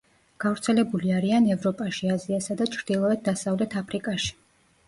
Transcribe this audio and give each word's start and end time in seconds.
გავრცელებული 0.43 1.13
არიან 1.17 1.49
ევროპაში, 1.57 2.09
აზიასა 2.15 2.57
და 2.63 2.67
ჩრდილოეთ-დასავლეთ 2.77 3.77
აფრიკაში. 3.83 4.35